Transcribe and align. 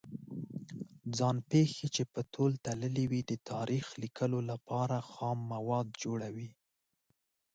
ځان 1.17 1.37
پېښې 1.49 1.87
چې 1.95 2.03
په 2.13 2.21
تول 2.33 2.51
تللې 2.65 3.05
وي 3.11 3.21
د 3.31 3.33
تاریخ 3.51 3.85
لیکلو 4.03 4.39
لپاره 4.51 4.97
خام 5.11 5.37
مواد 5.53 5.87
جوړوي. 6.03 6.49